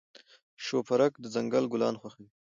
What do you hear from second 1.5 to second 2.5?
ګلان خوښوي.